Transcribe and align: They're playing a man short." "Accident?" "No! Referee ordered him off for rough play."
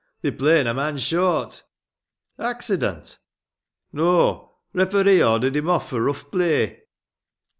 They're 0.23 0.31
playing 0.31 0.65
a 0.65 0.73
man 0.73 0.97
short." 0.97 1.61
"Accident?" 2.39 3.19
"No! 3.93 4.55
Referee 4.73 5.21
ordered 5.21 5.55
him 5.55 5.69
off 5.69 5.89
for 5.91 6.01
rough 6.01 6.31
play." 6.31 6.85